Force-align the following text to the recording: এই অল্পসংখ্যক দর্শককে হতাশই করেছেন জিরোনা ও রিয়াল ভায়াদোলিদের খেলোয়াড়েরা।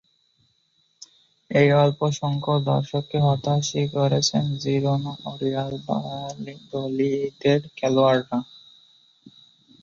এই 1.51 1.69
অল্পসংখ্যক 1.81 2.59
দর্শককে 2.71 3.17
হতাশই 3.27 3.85
করেছেন 3.95 4.43
জিরোনা 4.63 5.13
ও 5.25 5.31
রিয়াল 5.41 5.73
ভায়াদোলিদের 5.87 7.61
খেলোয়াড়েরা। 7.77 8.37